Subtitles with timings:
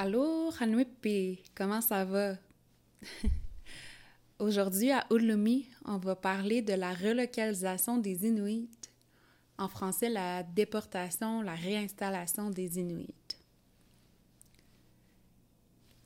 [0.00, 2.36] Allô, Hanwipi, comment ça va?
[4.38, 8.70] Aujourd'hui, à Ulumi, on va parler de la relocalisation des Inuits.
[9.58, 13.12] En français, la déportation, la réinstallation des Inuits.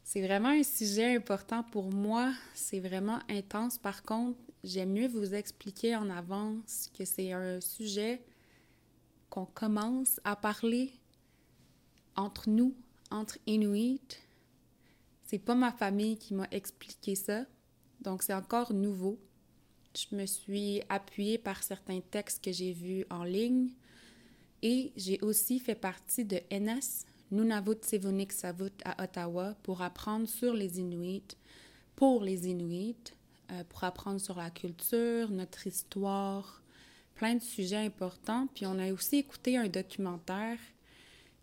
[0.04, 2.32] C'est vraiment un sujet important pour moi.
[2.54, 3.76] C'est vraiment intense.
[3.76, 8.24] Par contre, j'aime mieux vous expliquer en avance que c'est un sujet
[9.28, 10.94] qu'on commence à parler
[12.16, 12.74] entre nous
[13.12, 14.18] entre Inuit.
[15.26, 17.44] C'est pas ma famille qui m'a expliqué ça,
[18.00, 19.18] donc c'est encore nouveau.
[19.94, 23.70] Je me suis appuyée par certains textes que j'ai vus en ligne
[24.62, 30.54] et j'ai aussi fait partie de NS, Nunavut Sivunik Savut à Ottawa, pour apprendre sur
[30.54, 31.36] les Inuits,
[31.96, 33.12] pour les Inuits,
[33.50, 36.62] euh, pour apprendre sur la culture, notre histoire,
[37.14, 38.48] plein de sujets importants.
[38.54, 40.58] Puis on a aussi écouté un documentaire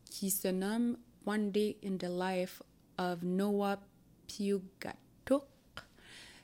[0.05, 0.97] qui se nomme
[1.29, 2.59] One Day in the Life
[2.97, 3.77] of Noah
[4.27, 5.43] Piugatuk.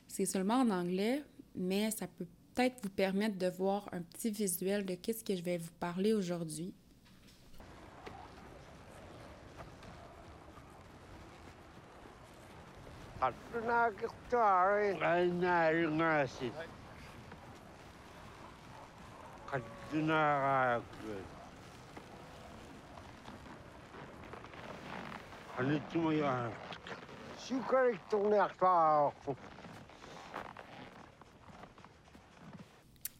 [0.06, 1.24] C'est seulement en anglais,
[1.56, 5.42] mais ça peut peut-être vous permettre de voir un petit visuel de qu'est-ce que je
[5.42, 6.72] vais vous parler aujourd'hui.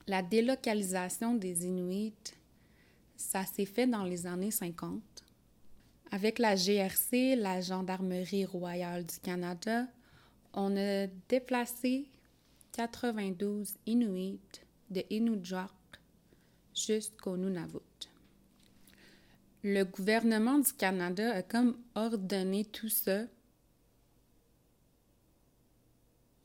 [0.07, 2.13] La délocalisation des Inuits,
[3.17, 5.01] ça s'est fait dans les années 50.
[6.11, 9.87] Avec la GRC, la Gendarmerie royale du Canada,
[10.53, 12.07] on a déplacé
[12.73, 14.41] 92 Inuits
[14.91, 15.71] de Inujok
[16.75, 17.81] jusqu'au Nunavut
[19.63, 23.23] le gouvernement du Canada a comme ordonné tout ça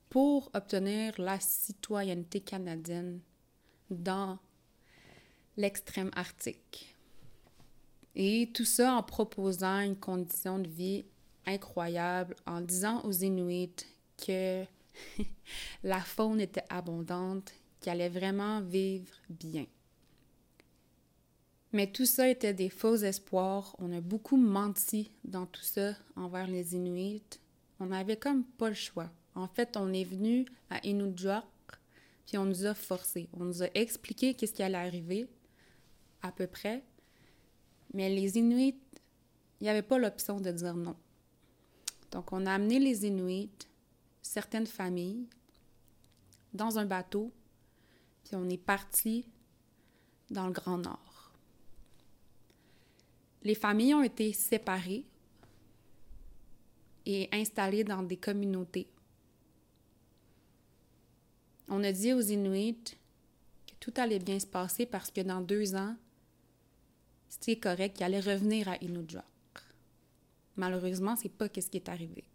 [0.09, 3.21] pour obtenir la citoyenneté canadienne
[3.89, 4.39] dans
[5.55, 6.95] l'extrême arctique.
[8.15, 11.05] Et tout ça en proposant une condition de vie
[11.45, 13.85] incroyable, en disant aux Inuits
[14.17, 14.65] que
[15.83, 19.65] la faune était abondante, qu'ils allaient vraiment vivre bien.
[21.73, 23.75] Mais tout ça était des faux espoirs.
[23.79, 27.23] On a beaucoup menti dans tout ça envers les Inuits.
[27.79, 29.09] On n'avait comme pas le choix.
[29.35, 31.45] En fait, on est venu à Inujok,
[32.25, 33.29] puis on nous a forcés.
[33.33, 35.27] On nous a expliqué qu'est-ce qui allait arriver,
[36.21, 36.83] à peu près.
[37.93, 38.77] Mais les Inuits,
[39.59, 40.95] il n'y avait pas l'option de dire non.
[42.11, 43.49] Donc, on a amené les Inuits,
[44.21, 45.27] certaines familles,
[46.53, 47.31] dans un bateau,
[48.25, 49.25] puis on est parti
[50.29, 51.10] dans le Grand Nord.
[53.43, 55.05] Les familles ont été séparées
[57.05, 58.87] et installées dans des communautés.
[61.67, 62.97] On a dit aux Inuits
[63.65, 65.95] que tout allait bien se passer parce que dans deux ans,
[67.29, 69.23] c'était correct, qu'ils allaient revenir à Inujok.
[70.57, 72.25] Malheureusement, c'est pas ce qui est arrivé.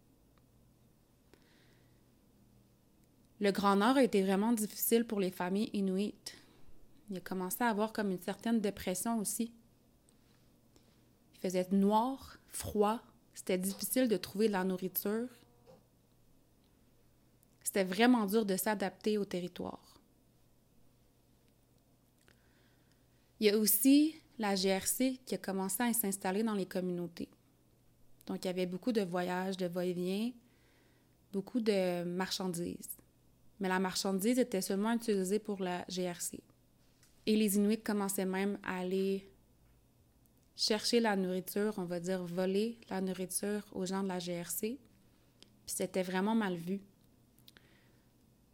[3.38, 6.34] Le Grand Nord a été vraiment difficile pour les familles inuites.
[7.10, 9.52] Il a commencé à avoir comme une certaine dépression aussi.
[11.36, 13.00] Il faisait noir, froid,
[13.34, 15.28] c'était difficile de trouver de la nourriture.
[17.62, 20.00] C'était vraiment dur de s'adapter au territoire.
[23.38, 27.28] Il y a aussi la GRC qui a commencé à s'installer dans les communautés.
[28.26, 30.32] Donc, il y avait beaucoup de voyages, de va-et-vient,
[31.32, 32.96] beaucoup de marchandises.
[33.60, 36.40] Mais la marchandise était seulement utilisée pour la GRC.
[37.26, 39.28] Et les Inuits commençaient même à aller
[40.56, 44.78] chercher la nourriture, on va dire voler la nourriture aux gens de la GRC.
[45.40, 46.80] Puis c'était vraiment mal vu.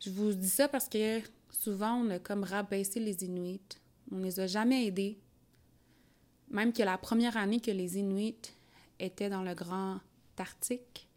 [0.01, 1.21] Je vous dis ça parce que
[1.51, 3.61] souvent, on a comme rabaissé les Inuits.
[4.11, 5.19] On ne les a jamais aidés.
[6.51, 8.53] Même que la première année que les Inuits
[8.99, 10.01] étaient dans le Grand
[10.37, 11.09] Arctique,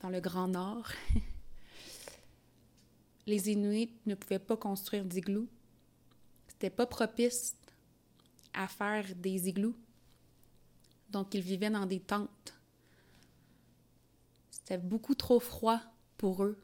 [0.00, 0.88] dans le Grand Nord,
[3.26, 5.48] les Inuits ne pouvaient pas construire d'igloos.
[6.48, 7.54] C'était pas propice
[8.54, 9.76] à faire des igloos.
[11.10, 12.54] Donc, ils vivaient dans des tentes.
[14.50, 15.80] C'était beaucoup trop froid
[16.16, 16.58] pour eux.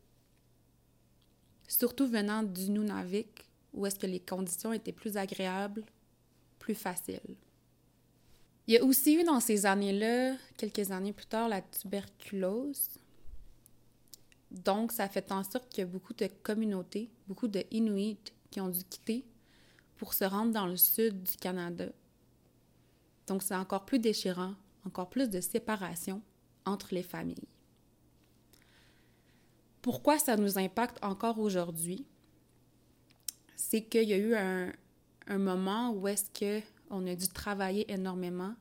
[1.66, 3.44] Surtout venant du Nunavik,
[3.74, 5.84] où est-ce que les conditions étaient plus agréables,
[6.58, 7.36] plus faciles.
[8.66, 12.88] Il y a aussi eu dans ces années-là, quelques années plus tard, la tuberculose.
[14.50, 18.18] Donc, ça fait en sorte qu'il y a beaucoup de communautés, beaucoup de Inuits
[18.50, 19.24] qui ont dû quitter
[19.98, 21.86] pour se rendre dans le sud du Canada.
[23.26, 24.54] Donc, c'est encore plus déchirant,
[24.86, 26.22] encore plus de séparation.
[26.64, 27.48] entre les familles.
[29.80, 32.04] Pourquoi ça nous impacte encore aujourd'hui?
[33.56, 34.72] C'est qu'il y a eu un,
[35.38, 38.54] moment où est-ce qu'on a dû travailler énormément.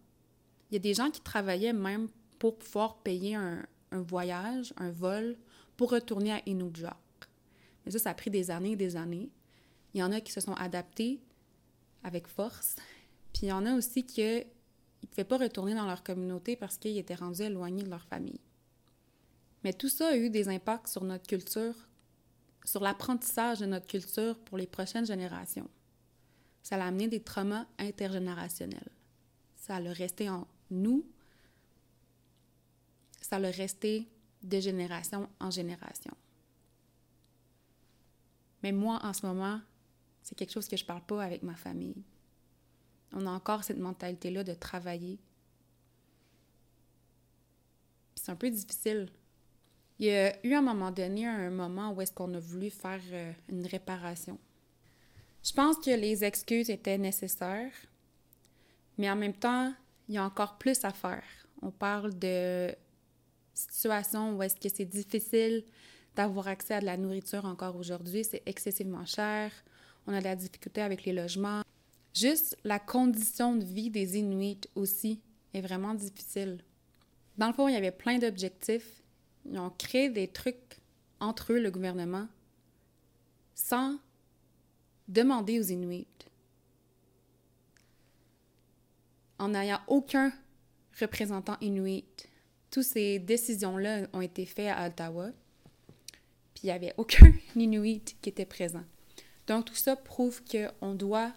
[0.70, 2.08] Il y a des gens qui travaillaient même
[2.40, 5.38] pour pouvoir payer un, voyage, un vol,
[5.76, 6.96] pour retourner à Inukjuak.
[7.86, 9.30] Mais ça, ça a pris des années et des années.
[9.94, 11.20] Il y en a qui se sont adaptés
[12.04, 12.76] avec force.
[13.34, 16.78] Puis il y en a aussi qui ne pouvaient pas retourner dans leur communauté parce
[16.78, 18.40] qu'ils étaient rendus éloignés de leur famille.
[19.64, 21.76] Mais tout ça a eu des impacts sur notre culture,
[22.64, 25.70] sur l'apprentissage de notre culture pour les prochaines générations.
[26.64, 28.92] Ça a amené des traumas intergénérationnels.
[29.56, 31.06] Ça a resté en nous.
[33.22, 34.08] Ça a resté
[34.44, 36.14] de génération en génération.
[38.64, 39.62] Mais moi, en ce moment,
[40.28, 42.04] c'est quelque chose que je parle pas avec ma famille.
[43.14, 45.20] On a encore cette mentalité-là de travailler.
[48.16, 49.08] c'est un peu difficile.
[50.00, 52.70] Il y a eu à un moment donné un moment où est-ce qu'on a voulu
[52.70, 54.38] faire euh, une réparation.
[55.46, 57.72] Je pense que les excuses étaient nécessaires,
[58.98, 59.74] mais en même temps,
[60.10, 61.24] il y a encore plus à faire.
[61.62, 62.76] On parle de
[63.54, 65.64] situations où est-ce que c'est difficile
[66.18, 69.54] d'avoir accès à de la nourriture encore aujourd'hui, c'est excessivement cher
[70.08, 71.62] on a de la difficulté avec les logements.
[72.14, 75.22] Juste la condition de vie des Inuits aussi
[75.54, 76.64] est vraiment difficile.
[77.38, 79.04] Dans le fond, il y avait plein d'objectifs.
[79.46, 80.80] Ils ont créé des trucs
[81.20, 82.28] entre eux, le gouvernement,
[83.54, 84.00] sans
[85.08, 86.08] demander aux Inuits.
[89.40, 90.32] En n'ayant aucun
[91.00, 92.28] représentant Inuit.
[92.72, 95.30] Toutes ces décisions-là ont été faites à Ottawa.
[96.54, 98.84] Puis il n'y avait aucun Inuit qui était présent.
[99.48, 101.34] Donc, tout ça prouve qu'on doit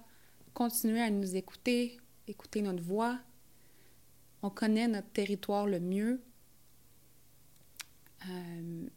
[0.52, 3.18] continuer à nous écouter, écouter notre voix.
[4.42, 6.20] On connaît notre territoire le mieux.
[8.28, 8.88] Euh,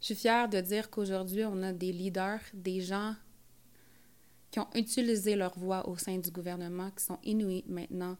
[0.00, 3.14] je suis fière de dire qu'aujourd'hui, on a des leaders, des gens
[4.50, 8.18] qui ont utilisé leur voix au sein du gouvernement, qui sont inuits maintenant.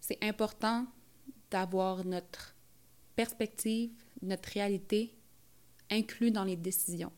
[0.00, 0.86] C'est important
[1.50, 2.54] d'avoir notre
[3.16, 3.90] perspective,
[4.22, 5.15] notre réalité
[5.90, 7.12] inclus dans les décisions.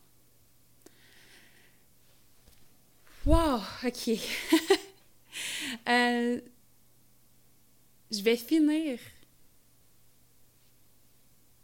[3.25, 4.09] Wow, ok.
[5.87, 6.41] Euh,
[8.11, 8.99] je vais finir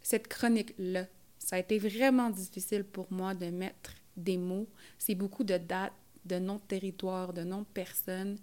[0.00, 1.06] cette chronique-là.
[1.38, 4.68] Ça a été vraiment difficile pour moi de mettre des mots.
[4.98, 5.92] C'est beaucoup de dates,
[6.24, 8.38] de noms de territoire, de noms de personnes.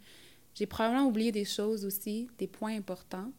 [0.54, 3.32] J'ai probablement oublié des choses aussi, des points importants.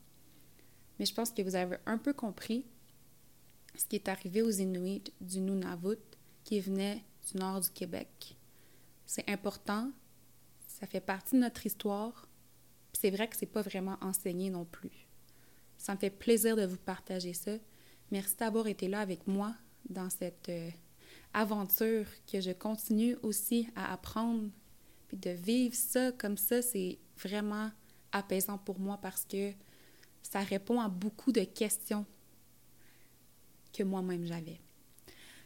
[0.99, 2.65] Mais je pense que vous avez un peu compris
[3.77, 5.99] ce qui est arrivé aux Inuits du Nunavut
[6.45, 8.37] qui venaient du nord du Québec.
[9.07, 9.91] C'est important,
[10.67, 12.29] ça fait partie de notre histoire,
[12.93, 15.09] c'est vrai que c'est pas vraiment enseigné non plus.
[15.77, 17.53] Ça me fait plaisir de vous partager ça.
[18.11, 19.55] Merci d'avoir été là avec moi
[19.89, 20.71] dans cette euh,
[21.33, 24.49] aventure que je continue aussi à apprendre.
[25.09, 27.71] Puis de vivre ça comme ça, c'est vraiment
[28.13, 29.53] apaisant pour moi parce que
[30.23, 32.07] ça répond à beaucoup de questions
[33.75, 34.61] que moi-même j'avais.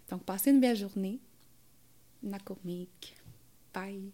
[0.09, 1.19] Donc, passez une belle journée.
[2.23, 3.17] Nakomik.
[3.73, 4.13] Bye.